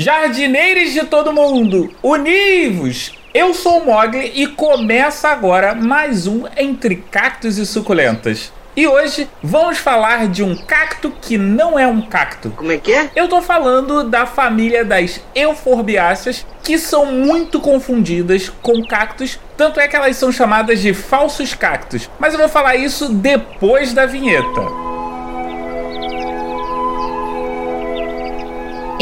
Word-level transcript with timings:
Jardineiros 0.00 0.94
de 0.94 1.04
todo 1.04 1.30
mundo, 1.30 1.92
univos! 2.02 3.12
Eu 3.34 3.52
sou 3.52 3.82
o 3.82 3.84
Mogli 3.84 4.32
e 4.34 4.46
começa 4.46 5.28
agora 5.28 5.74
mais 5.74 6.26
um 6.26 6.44
Entre 6.56 6.96
Cactos 6.96 7.58
e 7.58 7.66
Suculentas. 7.66 8.50
E 8.74 8.86
hoje 8.86 9.28
vamos 9.42 9.76
falar 9.76 10.26
de 10.26 10.42
um 10.42 10.56
cacto 10.56 11.12
que 11.20 11.36
não 11.36 11.78
é 11.78 11.86
um 11.86 12.00
cacto. 12.00 12.48
Como 12.56 12.72
é 12.72 12.78
que 12.78 12.90
é? 12.90 13.10
Eu 13.14 13.28
tô 13.28 13.42
falando 13.42 14.02
da 14.04 14.24
família 14.24 14.86
das 14.86 15.20
euforbiáceas, 15.34 16.46
que 16.62 16.78
são 16.78 17.04
muito 17.04 17.60
confundidas 17.60 18.48
com 18.62 18.82
cactos, 18.82 19.38
tanto 19.54 19.80
é 19.80 19.86
que 19.86 19.96
elas 19.96 20.16
são 20.16 20.32
chamadas 20.32 20.80
de 20.80 20.94
falsos 20.94 21.52
cactos. 21.52 22.08
Mas 22.18 22.32
eu 22.32 22.40
vou 22.40 22.48
falar 22.48 22.74
isso 22.74 23.12
depois 23.12 23.92
da 23.92 24.06
vinheta. 24.06 24.89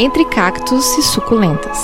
Entre 0.01 0.23
cactos 0.23 0.97
e 0.97 1.03
suculentas. 1.03 1.77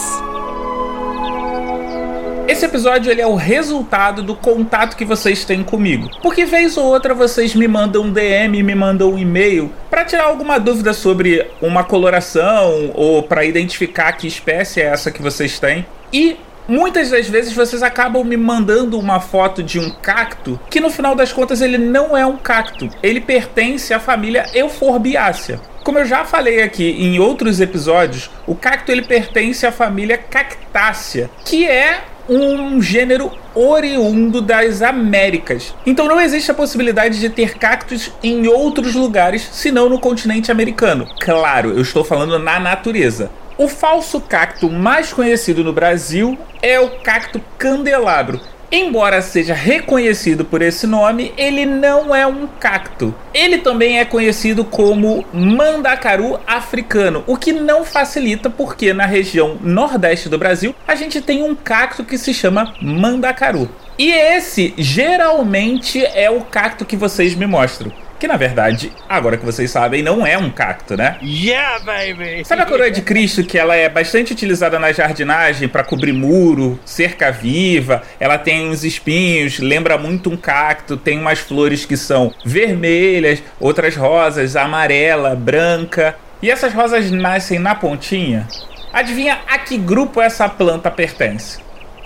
Esse 2.47 2.63
episódio 2.63 3.11
ele 3.11 3.19
é 3.19 3.27
o 3.27 3.35
resultado 3.35 4.23
do 4.23 4.33
contato 4.33 4.95
que 4.95 5.03
vocês 5.03 5.43
têm 5.43 5.65
comigo. 5.65 6.09
Porque 6.21 6.45
vez 6.45 6.77
ou 6.77 6.85
outra 6.85 7.13
vocês 7.13 7.53
me 7.53 7.67
mandam 7.67 8.03
um 8.03 8.13
DM, 8.13 8.63
me 8.63 8.73
mandam 8.73 9.11
um 9.11 9.17
e-mail 9.17 9.69
para 9.89 10.05
tirar 10.05 10.27
alguma 10.27 10.57
dúvida 10.57 10.93
sobre 10.93 11.45
uma 11.61 11.83
coloração 11.83 12.93
ou 12.93 13.21
para 13.21 13.43
identificar 13.43 14.13
que 14.13 14.27
espécie 14.27 14.79
é 14.79 14.85
essa 14.85 15.11
que 15.11 15.21
vocês 15.21 15.59
têm. 15.59 15.85
E 16.13 16.37
Muitas 16.67 17.11
das 17.11 17.29
vezes 17.29 17.53
vocês 17.53 17.83
acabam 17.83 18.23
me 18.23 18.35
mandando 18.35 18.97
uma 18.97 19.19
foto 19.19 19.61
de 19.61 19.77
um 19.77 19.91
cacto 19.91 20.59
que 20.67 20.79
no 20.79 20.89
final 20.89 21.13
das 21.13 21.31
contas 21.31 21.61
ele 21.61 21.77
não 21.77 22.17
é 22.17 22.25
um 22.25 22.37
cacto, 22.37 22.89
ele 23.03 23.21
pertence 23.21 23.93
à 23.93 23.99
família 23.99 24.47
Euforbiácea. 24.51 25.61
Como 25.85 25.99
eu 25.99 26.05
já 26.05 26.25
falei 26.25 26.63
aqui 26.63 26.83
em 26.99 27.19
outros 27.19 27.61
episódios, 27.61 28.31
o 28.47 28.55
cacto 28.55 28.91
ele 28.91 29.03
pertence 29.03 29.67
à 29.67 29.71
família 29.71 30.17
Cactácea, 30.17 31.29
que 31.45 31.63
é 31.63 31.99
um 32.27 32.81
gênero 32.81 33.31
oriundo 33.53 34.41
das 34.41 34.81
Américas. 34.81 35.75
Então 35.85 36.07
não 36.07 36.19
existe 36.19 36.49
a 36.49 36.55
possibilidade 36.55 37.19
de 37.19 37.29
ter 37.29 37.59
cactos 37.59 38.11
em 38.23 38.47
outros 38.47 38.95
lugares 38.95 39.47
senão 39.51 39.87
no 39.87 39.99
continente 39.99 40.51
americano. 40.51 41.07
Claro, 41.19 41.69
eu 41.69 41.83
estou 41.83 42.03
falando 42.03 42.39
na 42.39 42.59
natureza. 42.59 43.29
O 43.55 43.67
falso 43.67 44.19
cacto 44.19 44.67
mais 44.71 45.13
conhecido 45.13 45.63
no 45.63 45.71
Brasil 45.71 46.35
é 46.63 46.79
o 46.79 46.99
cacto 47.01 47.39
candelabro, 47.59 48.41
Embora 48.71 49.21
seja 49.21 49.53
reconhecido 49.53 50.43
por 50.43 50.61
esse 50.61 50.87
nome, 50.87 51.33
ele 51.37 51.65
não 51.65 52.15
é 52.15 52.25
um 52.25 52.47
cacto. 52.47 53.13
Ele 53.33 53.59
também 53.59 53.99
é 53.99 54.05
conhecido 54.05 54.65
como 54.65 55.25
mandacaru 55.33 56.39
africano, 56.47 57.23
o 57.27 57.37
que 57.37 57.53
não 57.53 57.85
facilita 57.85 58.49
porque 58.49 58.93
na 58.93 59.05
região 59.05 59.57
nordeste 59.61 60.29
do 60.29 60.37
Brasil 60.37 60.73
a 60.87 60.95
gente 60.95 61.21
tem 61.21 61.43
um 61.43 61.55
cacto 61.55 62.03
que 62.03 62.17
se 62.17 62.33
chama 62.33 62.73
mandacaru. 62.81 63.69
E 63.97 64.11
esse 64.11 64.73
geralmente 64.77 66.03
é 66.03 66.29
o 66.29 66.41
cacto 66.41 66.83
que 66.83 66.97
vocês 66.97 67.33
me 67.33 67.45
mostram. 67.45 67.91
Que 68.17 68.27
na 68.27 68.37
verdade, 68.37 68.93
agora 69.09 69.37
que 69.37 69.45
vocês 69.45 69.69
sabem, 69.69 70.01
não 70.01 70.25
é 70.25 70.37
um 70.37 70.49
cacto, 70.49 70.95
né? 70.95 71.17
Yeah, 71.21 71.79
baby! 71.79 72.45
Sabe 72.45 72.61
a 72.61 72.65
coroa 72.65 72.89
de 72.89 73.01
Cristo 73.01 73.43
que 73.43 73.57
ela 73.57 73.75
é 73.75 73.89
bastante 73.89 74.31
utilizada 74.31 74.79
na 74.79 74.91
jardinagem 74.93 75.67
para 75.67 75.83
cobrir 75.83 76.13
muro, 76.13 76.79
cerca 76.85 77.29
viva? 77.29 78.03
Ela 78.19 78.37
tem 78.37 78.69
uns 78.69 78.85
espinhos, 78.85 79.59
lembra 79.59 79.97
muito 79.97 80.29
um 80.29 80.37
cacto, 80.37 80.95
tem 80.95 81.19
umas 81.19 81.39
flores 81.39 81.85
que 81.85 81.97
são 81.97 82.33
vermelhas, 82.45 83.43
outras 83.59 83.95
rosas, 83.95 84.55
amarela, 84.55 85.35
branca. 85.35 86.15
E 86.41 86.49
essas 86.49 86.73
rosas 86.73 87.11
nascem 87.11 87.59
na 87.59 87.75
pontinha. 87.75 88.47
Adivinha 88.93 89.39
a 89.45 89.57
que 89.57 89.77
grupo 89.77 90.21
essa 90.21 90.47
planta 90.47 90.89
pertence? 90.89 91.59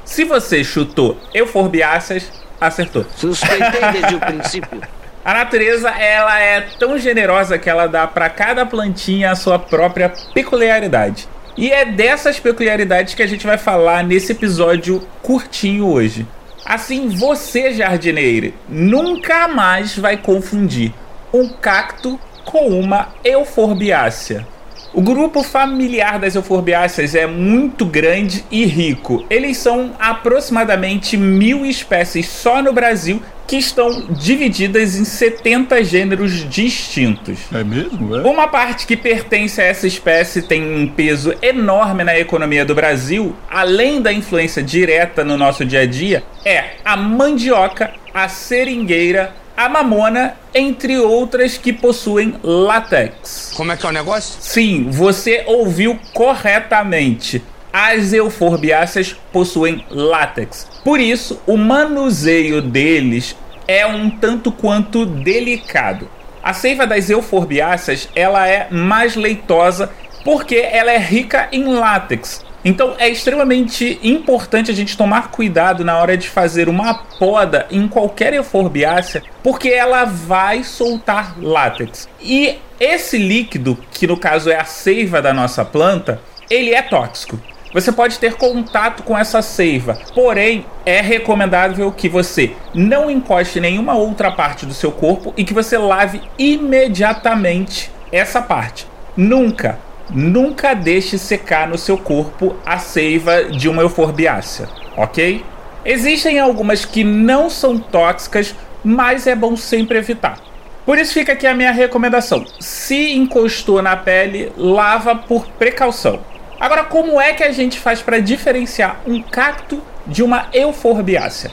Se 0.03 0.23
você 0.23 0.63
chutou 0.63 1.21
euforbiáceas, 1.35 2.31
acertou. 2.59 3.05
Suspeitei 3.15 3.91
desde 3.91 4.15
o 4.15 4.19
princípio. 4.19 4.81
A 5.29 5.33
natureza 5.35 5.91
ela 5.91 6.39
é 6.39 6.59
tão 6.79 6.97
generosa 6.97 7.59
que 7.59 7.69
ela 7.69 7.85
dá 7.85 8.07
para 8.07 8.27
cada 8.31 8.65
plantinha 8.65 9.29
a 9.29 9.35
sua 9.35 9.59
própria 9.59 10.11
peculiaridade. 10.33 11.29
E 11.55 11.71
é 11.71 11.85
dessas 11.85 12.39
peculiaridades 12.39 13.13
que 13.13 13.21
a 13.21 13.27
gente 13.27 13.45
vai 13.45 13.55
falar 13.55 14.03
nesse 14.03 14.31
episódio 14.31 15.07
curtinho 15.21 15.85
hoje. 15.85 16.25
Assim, 16.65 17.09
você, 17.09 17.71
jardineiro, 17.71 18.51
nunca 18.67 19.47
mais 19.47 19.95
vai 19.95 20.17
confundir 20.17 20.91
um 21.31 21.47
cacto 21.47 22.19
com 22.43 22.67
uma 22.67 23.09
euforbiácea. 23.23 24.47
O 24.91 25.01
grupo 25.03 25.43
familiar 25.43 26.17
das 26.17 26.33
euforbiáceas 26.33 27.13
é 27.13 27.27
muito 27.27 27.85
grande 27.85 28.43
e 28.49 28.65
rico. 28.65 29.23
Eles 29.29 29.57
são 29.57 29.91
aproximadamente 29.99 31.15
mil 31.15 31.67
espécies 31.67 32.27
só 32.27 32.63
no 32.63 32.73
Brasil 32.73 33.21
que 33.49 33.57
estão 33.57 34.01
divididas 34.11 34.95
em 34.95 35.03
70 35.03 35.83
gêneros 35.83 36.47
distintos. 36.47 37.39
É 37.51 37.63
mesmo? 37.63 38.15
É? 38.15 38.21
Uma 38.21 38.47
parte 38.47 38.85
que 38.85 38.95
pertence 38.95 39.59
a 39.59 39.63
essa 39.65 39.87
espécie 39.87 40.43
tem 40.43 40.63
um 40.63 40.87
peso 40.87 41.33
enorme 41.41 42.03
na 42.03 42.17
economia 42.17 42.63
do 42.63 42.75
Brasil, 42.75 43.35
além 43.49 44.03
da 44.03 44.13
influência 44.13 44.61
direta 44.61 45.23
no 45.23 45.35
nosso 45.35 45.65
dia 45.65 45.79
a 45.79 45.85
dia, 45.87 46.23
é 46.45 46.75
a 46.85 46.95
mandioca, 46.95 47.91
a 48.13 48.29
seringueira, 48.29 49.33
a 49.57 49.67
mamona, 49.67 50.35
entre 50.53 50.99
outras 50.99 51.57
que 51.57 51.73
possuem 51.73 52.35
látex. 52.43 53.51
Como 53.57 53.71
é 53.71 53.75
que 53.77 53.83
é 53.83 53.89
o 53.89 53.91
negócio? 53.91 54.37
Sim, 54.39 54.91
você 54.91 55.43
ouviu 55.47 55.99
corretamente. 56.13 57.41
As 57.71 58.13
euforbiáceas 58.13 59.15
possuem 59.31 59.85
látex. 59.89 60.67
Por 60.83 60.99
isso, 60.99 61.39
o 61.45 61.55
manuseio 61.55 62.61
deles 62.61 63.35
é 63.67 63.85
um 63.85 64.09
tanto 64.09 64.51
quanto 64.51 65.05
delicado. 65.05 66.09
A 66.41 66.53
seiva 66.53 66.87
das 66.87 67.09
euforbiáceas, 67.09 68.09
ela 68.15 68.47
é 68.47 68.67
mais 68.71 69.15
leitosa 69.15 69.91
porque 70.23 70.55
ela 70.55 70.91
é 70.91 70.97
rica 70.97 71.47
em 71.51 71.65
látex. 71.65 72.43
Então 72.65 72.95
é 72.97 73.07
extremamente 73.07 73.99
importante 74.03 74.69
a 74.69 74.73
gente 74.73 74.97
tomar 74.97 75.31
cuidado 75.31 75.85
na 75.85 75.97
hora 75.97 76.17
de 76.17 76.27
fazer 76.27 76.67
uma 76.67 76.93
poda 76.93 77.67
em 77.71 77.87
qualquer 77.87 78.33
euforbiácea, 78.33 79.23
porque 79.41 79.69
ela 79.69 80.03
vai 80.03 80.63
soltar 80.63 81.35
látex. 81.39 82.09
E 82.19 82.57
esse 82.79 83.17
líquido, 83.17 83.77
que 83.91 84.07
no 84.07 84.17
caso 84.17 84.49
é 84.49 84.57
a 84.57 84.65
seiva 84.65 85.21
da 85.21 85.33
nossa 85.33 85.63
planta, 85.63 86.19
ele 86.49 86.73
é 86.73 86.81
tóxico. 86.81 87.39
Você 87.73 87.91
pode 87.91 88.17
ter 88.17 88.35
contato 88.35 89.03
com 89.03 89.17
essa 89.17 89.41
seiva, 89.41 89.97
porém 90.15 90.65
é 90.85 91.01
recomendável 91.01 91.91
que 91.91 92.09
você 92.09 92.53
não 92.73 93.09
encoste 93.09 93.59
nenhuma 93.59 93.95
outra 93.95 94.31
parte 94.31 94.65
do 94.65 94.73
seu 94.73 94.91
corpo 94.91 95.33
e 95.37 95.43
que 95.43 95.53
você 95.53 95.77
lave 95.77 96.21
imediatamente 96.37 97.91
essa 98.11 98.41
parte. 98.41 98.87
Nunca 99.15 99.77
nunca 100.09 100.73
deixe 100.73 101.17
secar 101.17 101.67
no 101.67 101.77
seu 101.77 101.97
corpo 101.97 102.55
a 102.65 102.77
seiva 102.77 103.45
de 103.45 103.69
uma 103.69 103.81
euforbiácea, 103.81 104.67
ok? 104.97 105.43
Existem 105.85 106.39
algumas 106.39 106.83
que 106.85 107.03
não 107.03 107.49
são 107.49 107.77
tóxicas, 107.77 108.55
mas 108.83 109.27
é 109.27 109.35
bom 109.35 109.55
sempre 109.55 109.97
evitar. 109.97 110.37
Por 110.85 110.97
isso 110.97 111.13
fica 111.13 111.33
aqui 111.33 111.45
a 111.45 111.53
minha 111.53 111.71
recomendação. 111.71 112.45
Se 112.59 113.13
encostou 113.13 113.81
na 113.81 113.95
pele, 113.95 114.51
lava 114.57 115.15
por 115.15 115.47
precaução. 115.47 116.19
Agora, 116.59 116.83
como 116.83 117.21
é 117.21 117.31
que 117.33 117.43
a 117.43 117.53
gente 117.53 117.79
faz 117.79 118.01
para 118.01 118.19
diferenciar 118.19 118.99
um 119.07 119.21
cacto 119.21 119.81
de 120.05 120.21
uma 120.21 120.49
euforbiácea? 120.51 121.51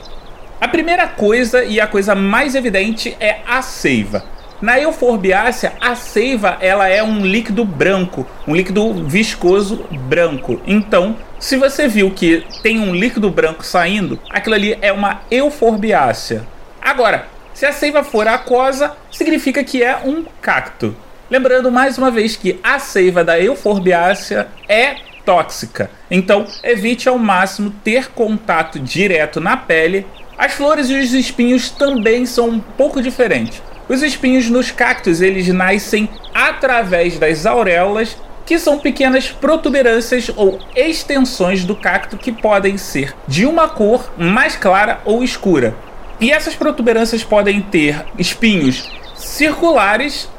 A 0.59 0.67
primeira 0.67 1.07
coisa 1.07 1.63
e 1.63 1.79
a 1.79 1.87
coisa 1.87 2.13
mais 2.13 2.55
evidente 2.55 3.15
é 3.17 3.39
a 3.47 3.61
seiva. 3.61 4.25
Na 4.61 4.77
euforbiácea, 4.77 5.73
a 5.79 5.95
seiva 5.95 6.57
ela 6.59 6.89
é 6.89 7.01
um 7.01 7.25
líquido 7.25 7.63
branco, 7.63 8.27
um 8.45 8.53
líquido 8.53 9.05
viscoso 9.05 9.85
branco. 10.09 10.59
Então, 10.67 11.15
se 11.39 11.55
você 11.55 11.87
viu 11.87 12.11
que 12.11 12.45
tem 12.61 12.79
um 12.79 12.93
líquido 12.93 13.29
branco 13.29 13.63
saindo, 13.63 14.19
aquilo 14.29 14.55
ali 14.55 14.77
é 14.81 14.91
uma 14.91 15.21
euforbiácea. 15.31 16.45
Agora, 16.81 17.27
se 17.53 17.65
a 17.65 17.71
seiva 17.71 18.03
for 18.03 18.27
aquosa, 18.27 18.93
significa 19.11 19.63
que 19.63 19.81
é 19.81 19.95
um 20.03 20.25
cacto. 20.41 20.93
Lembrando 21.29 21.69
mais 21.69 21.97
uma 21.97 22.09
vez 22.09 22.37
que 22.37 22.57
a 22.63 22.79
seiva 22.79 23.21
da 23.23 23.39
euforbiácea 23.39 24.47
é 24.67 24.95
tóxica. 25.25 25.91
Então, 26.09 26.47
evite 26.63 27.09
ao 27.09 27.17
máximo 27.17 27.69
ter 27.83 28.11
contato 28.11 28.79
direto 28.79 29.41
na 29.41 29.57
pele. 29.57 30.07
As 30.37 30.53
flores 30.53 30.89
e 30.89 30.97
os 30.97 31.13
espinhos 31.13 31.69
também 31.69 32.25
são 32.25 32.47
um 32.47 32.59
pouco 32.59 33.01
diferentes. 33.01 33.61
Os 33.89 34.01
espinhos 34.01 34.49
nos 34.49 34.71
cactos 34.71 35.19
eles 35.19 35.47
nascem 35.49 36.07
através 36.33 37.19
das 37.19 37.45
auréolas, 37.45 38.15
que 38.45 38.57
são 38.57 38.79
pequenas 38.79 39.29
protuberâncias 39.29 40.31
ou 40.33 40.57
extensões 40.73 41.65
do 41.65 41.75
cacto 41.75 42.17
que 42.17 42.31
podem 42.31 42.77
ser 42.77 43.13
de 43.27 43.45
uma 43.45 43.67
cor 43.67 44.09
mais 44.17 44.55
clara 44.55 45.01
ou 45.03 45.21
escura. 45.21 45.75
E 46.21 46.31
essas 46.31 46.55
protuberâncias 46.55 47.23
podem 47.23 47.61
ter 47.61 48.05
espinhos 48.17 48.89
circulares, 49.15 50.29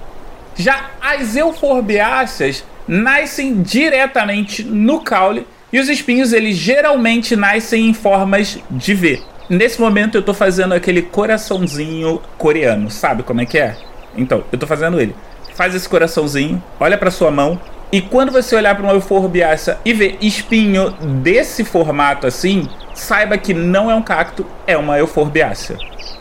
já 0.59 0.91
as 1.01 1.37
euforbiáceas 1.37 2.65
nascem 2.87 3.63
diretamente 3.63 4.65
no 4.65 5.01
caule 5.01 5.47
e 5.73 5.79
os 5.79 5.89
espinhos 5.89 6.33
eles 6.33 6.57
geralmente 6.57 7.37
nascem 7.37 7.89
em 7.89 7.95
formas 7.95 8.59
de 8.71 8.95
V. 8.95 9.23
Nesse 9.49 9.81
momento 9.81 10.17
eu 10.17 10.23
tô 10.23 10.35
fazendo 10.35 10.75
aquele 10.75 11.01
coraçãozinho 11.01 12.21
coreano, 12.37 12.91
sabe 12.91 13.23
como 13.23 13.41
é 13.41 13.47
que 13.47 13.59
é? 13.59 13.77
Então, 14.17 14.45
eu 14.51 14.59
tô 14.59 14.67
fazendo 14.67 15.01
ele. 15.01 15.15
Faz 15.55 15.75
esse 15.75 15.89
coraçãozinho, 15.89 16.63
olha 16.79 16.99
para 16.99 17.11
sua 17.11 17.31
mão 17.31 17.59
e 17.91 18.03
quando 18.03 18.31
você 18.31 18.55
olhar 18.55 18.75
para 18.75 18.85
uma 18.85 18.93
euforbiácea 18.93 19.79
e 19.85 19.93
ver 19.95 20.19
espinho 20.21 20.91
desse 21.23 21.65
formato 21.65 22.27
assim, 22.27 22.69
saiba 22.99 23.39
que 23.39 23.55
não 23.55 23.91
é 23.91 23.95
um 23.95 24.03
cacto, 24.03 24.47
é 24.67 24.77
uma 24.77 24.99
euforbiácea. 24.99 25.77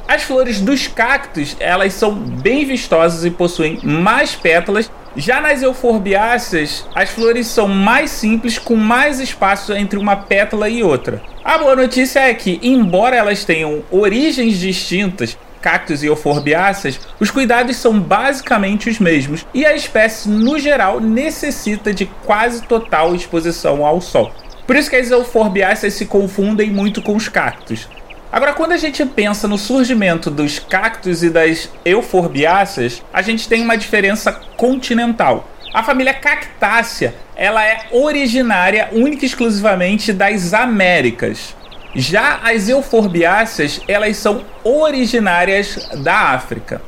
As 0.07 0.23
flores 0.23 0.61
dos 0.61 0.87
cactos, 0.87 1.57
elas 1.59 1.93
são 1.93 2.13
bem 2.13 2.65
vistosas 2.65 3.25
e 3.25 3.29
possuem 3.29 3.79
mais 3.83 4.35
pétalas. 4.35 4.89
Já 5.17 5.41
nas 5.41 5.61
euforbiáceas, 5.61 6.87
as 6.95 7.09
flores 7.09 7.47
são 7.47 7.67
mais 7.67 8.11
simples, 8.11 8.57
com 8.57 8.75
mais 8.75 9.19
espaço 9.19 9.73
entre 9.73 9.99
uma 9.99 10.15
pétala 10.15 10.69
e 10.69 10.81
outra. 10.81 11.21
A 11.43 11.57
boa 11.57 11.75
notícia 11.75 12.21
é 12.21 12.33
que, 12.33 12.59
embora 12.63 13.17
elas 13.17 13.43
tenham 13.43 13.83
origens 13.91 14.57
distintas, 14.57 15.37
cactos 15.61 16.03
e 16.03 16.07
euforbiáceas, 16.07 16.99
os 17.19 17.29
cuidados 17.29 17.75
são 17.75 17.99
basicamente 17.99 18.89
os 18.89 18.99
mesmos 18.99 19.45
e 19.53 19.65
a 19.65 19.75
espécie, 19.75 20.29
no 20.29 20.57
geral, 20.57 21.01
necessita 21.01 21.93
de 21.93 22.05
quase 22.25 22.63
total 22.63 23.13
exposição 23.13 23.85
ao 23.85 23.99
sol. 23.99 24.31
Por 24.67 24.75
isso 24.75 24.89
que 24.89 24.97
as 24.97 25.09
euforbiáceas 25.09 25.93
se 25.93 26.05
confundem 26.05 26.69
muito 26.69 27.01
com 27.01 27.15
os 27.15 27.29
cactos. 27.29 27.87
Agora, 28.29 28.53
quando 28.53 28.73
a 28.73 28.77
gente 28.77 29.05
pensa 29.05 29.47
no 29.47 29.57
surgimento 29.57 30.29
dos 30.29 30.59
cactos 30.59 31.23
e 31.23 31.29
das 31.29 31.69
euforbiáceas, 31.85 33.01
a 33.13 33.21
gente 33.21 33.47
tem 33.47 33.61
uma 33.61 33.77
diferença 33.77 34.33
continental. 34.57 35.49
A 35.73 35.81
família 35.81 36.13
Cactácea, 36.13 37.15
ela 37.37 37.65
é 37.65 37.87
originária 37.91 38.89
única 38.91 39.23
e 39.23 39.27
exclusivamente 39.27 40.11
das 40.11 40.53
Américas. 40.53 41.55
Já 41.95 42.41
as 42.43 42.67
euforbiáceas, 42.67 43.79
elas 43.87 44.17
são 44.17 44.43
originárias 44.65 45.89
da 46.03 46.33
África. 46.33 46.81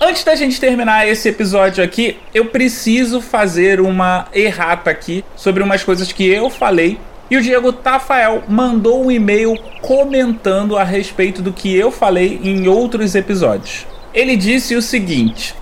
Antes 0.00 0.24
da 0.24 0.34
gente 0.34 0.58
terminar 0.58 1.06
esse 1.06 1.28
episódio 1.28 1.84
aqui, 1.84 2.18
eu 2.34 2.46
preciso 2.46 3.20
fazer 3.20 3.80
uma 3.80 4.26
errata 4.32 4.90
aqui 4.90 5.24
sobre 5.36 5.62
umas 5.62 5.84
coisas 5.84 6.10
que 6.10 6.26
eu 6.26 6.50
falei 6.50 6.98
e 7.30 7.36
o 7.36 7.42
Diego 7.42 7.72
Tafael 7.72 8.42
mandou 8.48 9.04
um 9.04 9.10
e-mail 9.10 9.56
comentando 9.80 10.76
a 10.76 10.82
respeito 10.82 11.40
do 11.40 11.52
que 11.52 11.74
eu 11.74 11.90
falei 11.90 12.40
em 12.42 12.66
outros 12.66 13.14
episódios. 13.14 13.86
Ele 14.12 14.36
disse 14.36 14.74
o 14.74 14.82
seguinte: 14.82 15.54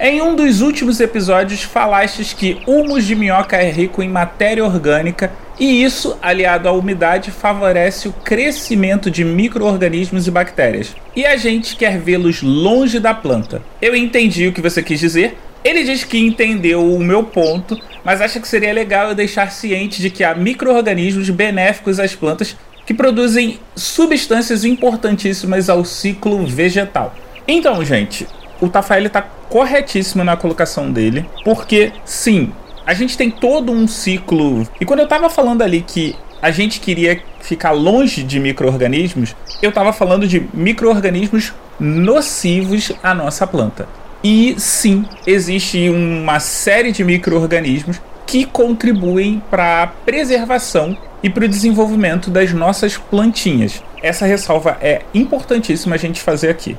Em 0.00 0.22
um 0.22 0.34
dos 0.34 0.62
últimos 0.62 0.98
episódios 0.98 1.62
falastes 1.62 2.32
que 2.32 2.62
humus 2.66 3.04
de 3.04 3.14
minhoca 3.14 3.56
é 3.56 3.70
rico 3.70 4.02
em 4.02 4.08
matéria 4.08 4.64
orgânica 4.64 5.30
e 5.60 5.84
isso, 5.84 6.16
aliado 6.22 6.66
à 6.70 6.72
umidade, 6.72 7.30
favorece 7.30 8.08
o 8.08 8.14
crescimento 8.14 9.10
de 9.10 9.22
micro-organismos 9.22 10.26
e 10.26 10.30
bactérias. 10.30 10.96
E 11.14 11.26
a 11.26 11.36
gente 11.36 11.76
quer 11.76 11.98
vê-los 11.98 12.40
longe 12.40 12.98
da 12.98 13.12
planta. 13.12 13.60
Eu 13.82 13.94
entendi 13.94 14.48
o 14.48 14.54
que 14.54 14.62
você 14.62 14.82
quis 14.82 14.98
dizer, 14.98 15.36
ele 15.64 15.84
diz 15.84 16.04
que 16.04 16.18
entendeu 16.18 16.94
o 16.94 16.98
meu 16.98 17.22
ponto, 17.22 17.78
mas 18.04 18.20
acha 18.20 18.40
que 18.40 18.48
seria 18.48 18.72
legal 18.72 19.08
eu 19.08 19.14
deixar 19.14 19.50
ciente 19.50 20.00
de 20.00 20.10
que 20.10 20.24
há 20.24 20.34
micro-organismos 20.34 21.28
benéficos 21.30 22.00
às 22.00 22.14
plantas 22.14 22.56
que 22.86 22.94
produzem 22.94 23.60
substâncias 23.76 24.64
importantíssimas 24.64 25.68
ao 25.68 25.84
ciclo 25.84 26.46
vegetal. 26.46 27.14
Então, 27.46 27.84
gente, 27.84 28.26
o 28.60 28.68
Tafael 28.68 29.06
está 29.06 29.22
corretíssimo 29.22 30.24
na 30.24 30.36
colocação 30.36 30.90
dele, 30.90 31.28
porque 31.44 31.92
sim, 32.04 32.52
a 32.86 32.94
gente 32.94 33.16
tem 33.16 33.30
todo 33.30 33.70
um 33.70 33.86
ciclo. 33.86 34.66
E 34.80 34.84
quando 34.84 35.00
eu 35.00 35.04
estava 35.04 35.28
falando 35.28 35.62
ali 35.62 35.82
que 35.82 36.16
a 36.42 36.50
gente 36.50 36.80
queria 36.80 37.22
ficar 37.40 37.72
longe 37.72 38.22
de 38.22 38.40
micro-organismos, 38.40 39.36
eu 39.60 39.68
estava 39.68 39.92
falando 39.92 40.26
de 40.26 40.46
micro-organismos 40.54 41.52
nocivos 41.78 42.92
à 43.02 43.14
nossa 43.14 43.46
planta. 43.46 43.86
E 44.22 44.54
sim, 44.58 45.06
existe 45.26 45.88
uma 45.88 46.40
série 46.40 46.92
de 46.92 47.02
micro-organismos 47.02 48.00
que 48.26 48.44
contribuem 48.44 49.42
para 49.50 49.82
a 49.82 49.86
preservação 49.86 50.96
e 51.22 51.30
para 51.30 51.46
o 51.46 51.48
desenvolvimento 51.48 52.30
das 52.30 52.52
nossas 52.52 52.96
plantinhas. 52.96 53.82
Essa 54.02 54.26
ressalva 54.26 54.76
é 54.80 55.02
importantíssima 55.14 55.94
a 55.94 55.98
gente 55.98 56.20
fazer 56.20 56.50
aqui. 56.50 56.76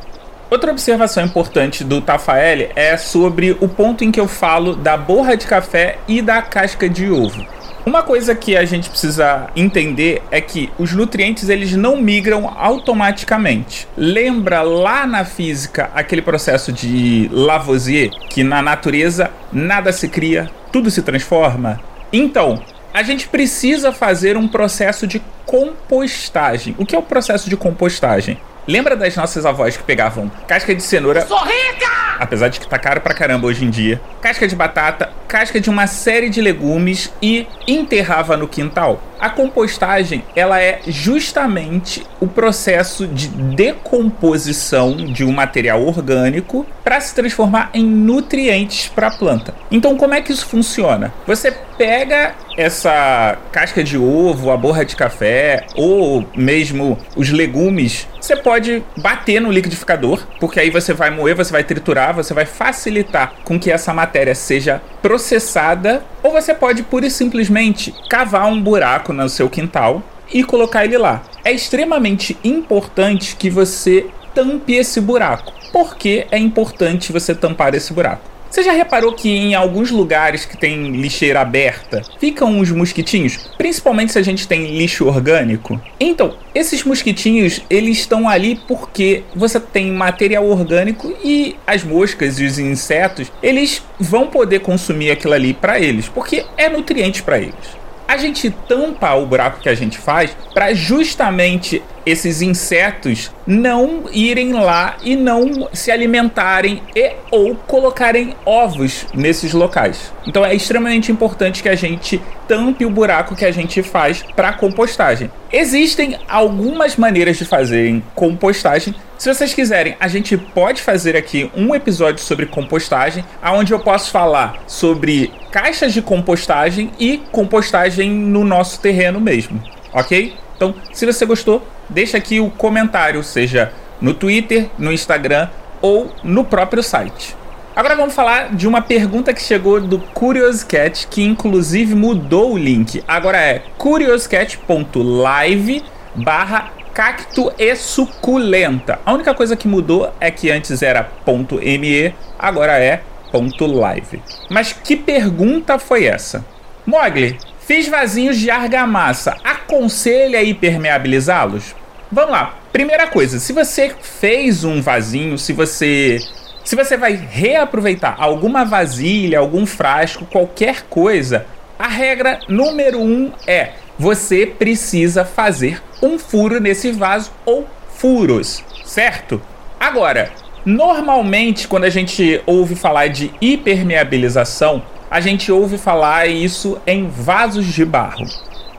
Outra 0.51 0.71
observação 0.71 1.23
importante 1.23 1.83
do 1.83 2.01
Tafael 2.01 2.69
é 2.75 2.97
sobre 2.97 3.57
o 3.59 3.67
ponto 3.67 4.03
em 4.03 4.11
que 4.11 4.19
eu 4.19 4.27
falo 4.27 4.75
da 4.75 4.97
borra 4.97 5.35
de 5.35 5.47
café 5.47 5.97
e 6.07 6.21
da 6.21 6.41
casca 6.41 6.89
de 6.89 7.09
ovo. 7.09 7.45
Uma 7.83 8.03
coisa 8.03 8.35
que 8.35 8.55
a 8.55 8.63
gente 8.63 8.89
precisa 8.91 9.49
entender 9.55 10.21
é 10.29 10.39
que 10.39 10.69
os 10.77 10.93
nutrientes 10.93 11.49
eles 11.49 11.71
não 11.75 11.97
migram 11.97 12.53
automaticamente. 12.55 13.87
Lembra 13.97 14.61
lá 14.61 15.07
na 15.07 15.25
física 15.25 15.89
aquele 15.95 16.21
processo 16.21 16.71
de 16.71 17.27
Lavoisier 17.31 18.11
que 18.29 18.43
na 18.43 18.61
natureza 18.61 19.31
nada 19.51 19.91
se 19.91 20.07
cria, 20.07 20.47
tudo 20.71 20.91
se 20.91 21.01
transforma? 21.01 21.79
Então, 22.13 22.61
a 22.93 23.01
gente 23.01 23.27
precisa 23.27 23.91
fazer 23.91 24.37
um 24.37 24.47
processo 24.47 25.07
de 25.07 25.19
compostagem. 25.45 26.75
O 26.77 26.85
que 26.85 26.95
é 26.95 26.99
o 26.99 27.03
processo 27.03 27.49
de 27.49 27.57
compostagem? 27.57 28.37
Lembra 28.67 28.95
das 28.95 29.15
nossas 29.15 29.45
avós 29.45 29.75
que 29.75 29.83
pegavam 29.83 30.31
casca 30.47 30.75
de 30.75 30.83
cenoura? 30.83 31.25
Sou 31.25 31.39
rica! 31.39 31.89
Apesar 32.19 32.49
de 32.49 32.59
que 32.59 32.67
tá 32.67 32.77
caro 32.77 33.01
pra 33.01 33.15
caramba 33.15 33.47
hoje 33.47 33.65
em 33.65 33.69
dia. 33.69 33.99
Casca 34.21 34.47
de 34.47 34.55
batata, 34.55 35.09
casca 35.27 35.59
de 35.59 35.69
uma 35.69 35.87
série 35.87 36.29
de 36.29 36.39
legumes 36.39 37.11
e 37.19 37.47
enterrava 37.67 38.37
no 38.37 38.47
quintal. 38.47 39.01
A 39.19 39.29
compostagem, 39.29 40.23
ela 40.35 40.61
é 40.61 40.81
justamente 40.87 42.05
o 42.19 42.27
processo 42.27 43.07
de 43.07 43.27
decomposição 43.27 44.95
de 44.95 45.23
um 45.23 45.31
material 45.31 45.83
orgânico 45.83 46.65
para 46.83 46.99
se 46.99 47.15
transformar 47.15 47.71
em 47.73 47.83
nutrientes 47.83 48.87
para 48.87 49.07
a 49.07 49.11
planta. 49.11 49.55
Então, 49.71 49.97
como 49.97 50.13
é 50.13 50.21
que 50.21 50.31
isso 50.31 50.45
funciona? 50.45 51.13
Você 51.25 51.51
pega 51.77 52.35
essa 52.57 53.37
casca 53.51 53.83
de 53.83 53.97
ovo, 53.97 54.51
a 54.51 54.57
borra 54.57 54.83
de 54.83 54.95
café 54.95 55.65
ou 55.75 56.27
mesmo 56.35 56.99
os 57.15 57.29
legumes, 57.29 58.07
você 58.21 58.35
pode 58.35 58.83
bater 58.95 59.41
no 59.41 59.51
liquidificador, 59.51 60.25
porque 60.39 60.59
aí 60.59 60.69
você 60.69 60.93
vai 60.93 61.09
moer, 61.09 61.35
você 61.35 61.51
vai 61.51 61.63
triturar, 61.63 62.13
você 62.13 62.33
vai 62.33 62.45
facilitar 62.45 63.33
com 63.43 63.59
que 63.59 63.71
essa 63.71 63.93
matéria 63.93 64.35
seja 64.35 64.81
processada, 65.01 66.03
ou 66.21 66.31
você 66.31 66.53
pode 66.53 66.83
pura 66.83 67.07
e 67.07 67.11
simplesmente 67.11 67.93
cavar 68.09 68.47
um 68.47 68.61
buraco 68.61 69.11
no 69.11 69.27
seu 69.27 69.49
quintal 69.49 70.03
e 70.31 70.43
colocar 70.43 70.85
ele 70.85 70.97
lá. 70.97 71.23
É 71.43 71.51
extremamente 71.51 72.37
importante 72.43 73.35
que 73.35 73.49
você 73.49 74.07
tampe 74.33 74.73
esse 74.75 75.01
buraco. 75.01 75.51
Por 75.71 75.95
que 75.95 76.27
é 76.31 76.37
importante 76.37 77.11
você 77.11 77.33
tampar 77.33 77.73
esse 77.73 77.91
buraco? 77.93 78.30
Você 78.51 78.63
já 78.63 78.73
reparou 78.73 79.13
que 79.13 79.29
em 79.29 79.55
alguns 79.55 79.91
lugares 79.91 80.43
que 80.43 80.57
tem 80.57 80.91
lixeira 80.91 81.39
aberta 81.39 82.01
ficam 82.19 82.59
uns 82.59 82.69
mosquitinhos? 82.69 83.49
Principalmente 83.57 84.11
se 84.11 84.19
a 84.19 84.21
gente 84.21 84.45
tem 84.45 84.77
lixo 84.77 85.07
orgânico. 85.07 85.81
Então, 85.97 86.35
esses 86.53 86.83
mosquitinhos, 86.83 87.61
eles 87.69 87.99
estão 87.99 88.27
ali 88.27 88.59
porque 88.67 89.23
você 89.33 89.57
tem 89.57 89.89
material 89.89 90.45
orgânico 90.45 91.13
e 91.23 91.55
as 91.65 91.81
moscas 91.81 92.41
e 92.41 92.45
os 92.45 92.59
insetos, 92.59 93.31
eles 93.41 93.81
vão 93.97 94.27
poder 94.27 94.59
consumir 94.59 95.11
aquilo 95.11 95.33
ali 95.33 95.53
para 95.53 95.79
eles, 95.79 96.09
porque 96.09 96.45
é 96.57 96.67
nutriente 96.67 97.23
para 97.23 97.39
eles 97.39 97.81
a 98.11 98.17
gente 98.17 98.49
tampa 98.67 99.13
o 99.13 99.25
buraco 99.25 99.61
que 99.61 99.69
a 99.69 99.73
gente 99.73 99.97
faz 99.97 100.35
para 100.53 100.73
justamente 100.73 101.81
esses 102.05 102.41
insetos 102.41 103.31
não 103.45 104.05
irem 104.11 104.53
lá 104.53 104.97
e 105.03 105.15
não 105.15 105.69
se 105.73 105.91
alimentarem 105.91 106.81
e 106.95 107.13
ou 107.29 107.55
colocarem 107.55 108.35
ovos 108.45 109.05
nesses 109.13 109.53
locais. 109.53 110.11
Então 110.25 110.45
é 110.45 110.53
extremamente 110.53 111.11
importante 111.11 111.61
que 111.61 111.69
a 111.69 111.75
gente 111.75 112.21
tampe 112.47 112.85
o 112.85 112.89
buraco 112.89 113.35
que 113.35 113.45
a 113.45 113.51
gente 113.51 113.81
faz 113.81 114.23
para 114.35 114.53
compostagem. 114.53 115.31
Existem 115.51 116.17
algumas 116.27 116.95
maneiras 116.95 117.37
de 117.37 117.45
fazerem 117.45 118.03
compostagem. 118.15 118.95
Se 119.17 119.33
vocês 119.33 119.53
quiserem, 119.53 119.95
a 119.99 120.07
gente 120.07 120.35
pode 120.37 120.81
fazer 120.81 121.15
aqui 121.15 121.51
um 121.55 121.75
episódio 121.75 122.23
sobre 122.23 122.45
compostagem, 122.45 123.23
aonde 123.41 123.71
eu 123.71 123.79
posso 123.79 124.11
falar 124.11 124.63
sobre 124.65 125.31
caixas 125.51 125.93
de 125.93 126.01
compostagem 126.01 126.91
e 126.99 127.21
compostagem 127.31 128.09
no 128.09 128.43
nosso 128.43 128.79
terreno 128.79 129.19
mesmo, 129.19 129.61
ok? 129.93 130.33
Então, 130.55 130.75
se 130.93 131.05
você 131.05 131.25
gostou, 131.25 131.65
deixa 131.91 132.17
aqui 132.17 132.39
o 132.39 132.49
comentário, 132.49 133.23
seja 133.23 133.71
no 134.01 134.15
Twitter, 134.15 134.69
no 134.77 134.91
Instagram 134.91 135.47
ou 135.81 136.11
no 136.23 136.43
próprio 136.43 136.81
site. 136.81 137.35
Agora 137.75 137.95
vamos 137.95 138.13
falar 138.13 138.53
de 138.53 138.67
uma 138.67 138.81
pergunta 138.81 139.33
que 139.33 139.41
chegou 139.41 139.79
do 139.79 139.97
Curious 139.99 140.61
Cat, 140.63 141.07
que 141.07 141.23
inclusive 141.23 141.95
mudou 141.95 142.53
o 142.53 142.57
link. 142.57 143.01
Agora 143.07 143.37
é 143.37 143.61
curiouscat.live 143.77 145.83
barra 146.15 146.71
cacto 146.93 147.53
e 147.57 147.73
suculenta. 147.75 148.99
A 149.05 149.13
única 149.13 149.33
coisa 149.33 149.55
que 149.55 149.65
mudou 149.67 150.13
é 150.19 150.29
que 150.29 150.51
antes 150.51 150.81
era 150.81 151.09
.me, 151.25 152.13
agora 152.37 152.77
é 152.77 153.01
Live. 153.33 154.21
Mas 154.49 154.73
que 154.73 154.97
pergunta 154.97 155.79
foi 155.79 156.03
essa? 156.03 156.43
Mogli, 156.85 157.37
fiz 157.61 157.87
vasinhos 157.87 158.37
de 158.37 158.51
argamassa. 158.51 159.37
Aconselha 159.43 160.43
impermeabilizá-los? 160.43 161.73
Vamos 162.11 162.31
lá. 162.31 162.55
Primeira 162.73 163.07
coisa, 163.07 163.39
se 163.39 163.53
você 163.53 163.95
fez 164.01 164.65
um 164.65 164.81
vasinho, 164.81 165.37
se 165.37 165.53
você 165.53 166.19
se 166.63 166.75
você 166.75 166.97
vai 166.97 167.13
reaproveitar 167.13 168.15
alguma 168.19 168.65
vasilha, 168.65 169.39
algum 169.39 169.65
frasco, 169.65 170.25
qualquer 170.25 170.83
coisa, 170.89 171.45
a 171.79 171.87
regra 171.87 172.39
número 172.49 172.99
um 173.01 173.31
é 173.47 173.71
você 173.97 174.45
precisa 174.45 175.23
fazer 175.23 175.81
um 176.01 176.19
furo 176.19 176.59
nesse 176.59 176.91
vaso 176.91 177.31
ou 177.45 177.65
furos, 177.95 178.63
certo? 178.83 179.41
Agora, 179.79 180.31
normalmente 180.65 181.67
quando 181.67 181.85
a 181.85 181.89
gente 181.89 182.41
ouve 182.45 182.75
falar 182.75 183.07
de 183.07 183.31
impermeabilização, 183.41 184.83
a 185.09 185.21
gente 185.21 185.51
ouve 185.51 185.77
falar 185.77 186.27
isso 186.27 186.77
em 186.85 187.07
vasos 187.07 187.65
de 187.65 187.85
barro. 187.85 188.25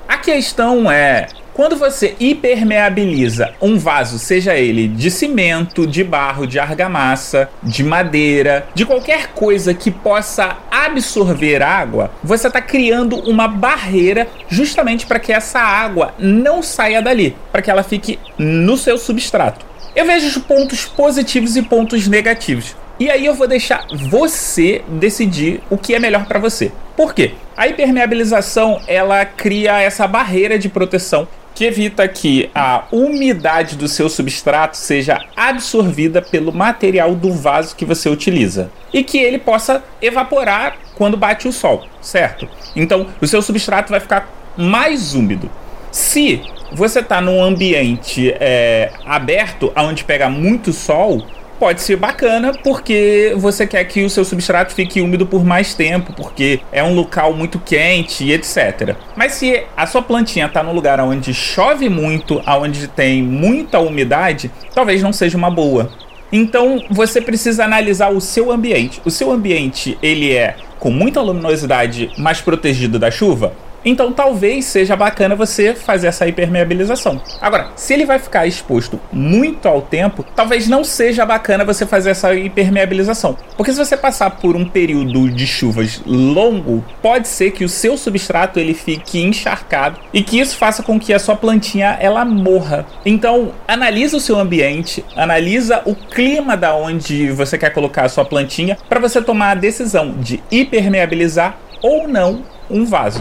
A 0.07 0.19
questão 0.19 0.91
é 0.91 1.29
quando 1.55 1.77
você 1.77 2.17
impermeabiliza 2.19 3.53
um 3.61 3.79
vaso, 3.79 4.19
seja 4.19 4.55
ele 4.55 4.89
de 4.89 5.11
cimento, 5.11 5.87
de 5.87 6.03
barro, 6.03 6.47
de 6.47 6.59
argamassa, 6.59 7.51
de 7.63 7.85
madeira, 7.85 8.67
de 8.75 8.87
qualquer 8.87 9.29
coisa 9.29 9.75
que 9.75 9.91
possa 9.91 10.57
absorver 10.71 11.63
água, 11.63 12.11
você 12.23 12.47
está 12.47 12.61
criando 12.61 13.17
uma 13.17 13.47
barreira 13.47 14.27
justamente 14.49 15.07
para 15.07 15.19
que 15.19 15.33
essa 15.33 15.61
água 15.61 16.15
não 16.19 16.63
saia 16.63 17.03
dali, 17.03 17.37
para 17.51 17.61
que 17.61 17.71
ela 17.71 17.83
fique 17.83 18.19
no 18.39 18.77
seu 18.77 18.97
substrato. 18.97 19.65
Eu 19.95 20.07
vejo 20.07 20.27
os 20.27 20.39
pontos 20.39 20.87
positivos 20.87 21.55
e 21.55 21.63
pontos 21.63 22.09
negativos. 22.09 22.75
E 22.99 23.11
aí 23.11 23.27
eu 23.27 23.35
vou 23.35 23.49
deixar 23.49 23.85
você 24.09 24.83
decidir 24.89 25.61
o 25.69 25.77
que 25.77 25.95
é 25.95 25.99
melhor 25.99 26.25
para 26.27 26.39
você. 26.39 26.73
Por 26.97 27.15
quê? 27.15 27.33
A 27.57 27.69
impermeabilização 27.69 28.81
ela 28.87 29.25
cria 29.25 29.81
essa 29.81 30.07
barreira 30.07 30.59
de 30.59 30.69
proteção 30.69 31.27
que 31.63 31.67
evita 31.67 32.09
que 32.09 32.51
a 32.53 32.87
umidade 32.91 33.77
do 33.77 33.87
seu 33.87 34.09
substrato 34.09 34.77
seja 34.77 35.21
absorvida 35.37 36.21
pelo 36.21 36.53
material 36.53 37.15
do 37.15 37.33
vaso 37.33 37.77
que 37.77 37.85
você 37.85 38.09
utiliza 38.09 38.69
e 38.93 39.05
que 39.05 39.17
ele 39.17 39.39
possa 39.39 39.81
evaporar 40.01 40.77
quando 40.97 41.17
bate 41.17 41.47
o 41.47 41.53
sol, 41.53 41.87
certo? 42.01 42.49
Então, 42.75 43.07
o 43.21 43.27
seu 43.29 43.41
substrato 43.41 43.91
vai 43.91 44.01
ficar 44.01 44.29
mais 44.57 45.15
úmido. 45.15 45.49
Se 45.93 46.43
você 46.73 46.99
está 46.99 47.21
num 47.21 47.41
ambiente 47.41 48.35
é, 48.41 48.91
aberto, 49.07 49.73
onde 49.77 50.03
pega 50.03 50.29
muito 50.29 50.73
sol, 50.73 51.25
pode 51.63 51.81
ser 51.81 51.95
bacana 51.95 52.53
porque 52.53 53.35
você 53.37 53.65
quer 53.65 53.85
que 53.85 54.03
o 54.03 54.11
seu 54.11 54.25
substrato 54.25 54.75
fique 54.75 55.01
úmido 55.01 55.25
por 55.25 55.45
mais 55.45 55.77
tempo, 55.77 56.13
porque 56.13 56.59
é 56.73 56.83
um 56.83 56.93
local 56.93 57.33
muito 57.35 57.57
quente 57.61 58.25
e 58.25 58.33
etc. 58.33 58.97
Mas 59.15 59.35
se 59.35 59.63
a 59.77 59.87
sua 59.87 60.03
plantinha 60.03 60.47
está 60.47 60.61
num 60.61 60.73
lugar 60.73 60.99
onde 60.99 61.33
chove 61.33 61.89
muito, 61.89 62.43
onde 62.45 62.89
tem 62.89 63.23
muita 63.23 63.79
umidade, 63.79 64.51
talvez 64.75 65.01
não 65.01 65.13
seja 65.13 65.39
uma 65.39 65.53
boa. 65.53 65.93
Então 66.33 66.83
você 66.91 67.21
precisa 67.21 67.65
analisar 67.65 68.11
o 68.11 68.21
seu 68.21 68.51
ambiente. 68.51 69.01
O 69.05 69.11
seu 69.11 69.31
ambiente 69.31 69.97
ele 70.03 70.33
é 70.33 70.57
com 70.81 70.91
muita 70.91 71.21
luminosidade, 71.21 72.11
mais 72.19 72.41
protegido 72.41 72.99
da 72.99 73.09
chuva? 73.09 73.53
Então 73.85 74.13
talvez 74.13 74.65
seja 74.65 74.95
bacana 74.97 75.35
você 75.35 75.75
fazer 75.75 76.09
essa 76.09 76.29
impermeabilização. 76.29 77.21
Agora, 77.41 77.71
se 77.77 77.93
ele 77.93 78.05
vai 78.05 78.19
ficar 78.19 78.47
exposto 78.47 79.01
muito 79.13 79.67
ao 79.67 79.83
tempo, 79.83 80.25
talvez 80.35 80.69
não 80.69 80.85
seja 80.85 81.27
bacana 81.27 81.65
você 81.65 81.87
fazer 81.87 82.11
essa 82.11 82.35
impermeabilização. 82.35 83.37
Porque 83.57 83.73
se 83.73 83.79
você 83.79 83.97
passar 83.97 84.31
por 84.31 84.57
um 84.57 84.69
período 84.69 85.31
de 85.31 85.47
chuvas 85.47 86.01
longo, 86.07 86.85
pode 87.01 87.29
ser 87.29 87.51
que 87.51 87.65
o 87.65 87.69
seu 87.69 87.97
substrato 87.97 88.59
ele 88.59 88.75
fique 88.75 89.21
encharcado 89.21 89.99
e 90.13 90.23
que 90.23 90.39
isso 90.39 90.57
faça 90.57 90.83
com 90.83 90.99
que 90.99 91.13
a 91.13 91.19
sua 91.19 91.37
plantinha 91.37 91.97
ela 92.01 92.25
morra. 92.25 92.87
Então, 93.05 93.53
analisa 93.67 94.17
o 94.17 94.21
seu 94.21 94.39
ambiente, 94.39 95.05
analisa 95.17 95.83
o 95.85 95.95
clima 95.95 96.57
da 96.57 96.75
onde 96.75 97.31
você 97.31 97.59
quer 97.59 97.71
colocar 97.71 98.05
a 98.05 98.09
sua 98.09 98.25
plantinha 98.25 98.79
para 98.89 99.01
você 99.01 99.21
tomar 99.21 99.51
a 99.51 99.55
decisão 99.55 100.13
de 100.13 100.43
impermeabilizar 100.51 101.57
ou 101.83 102.07
não 102.07 102.45
um 102.73 102.87
vaso. 102.87 103.21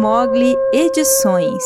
Mogli 0.00 0.56
Edições. 0.72 1.62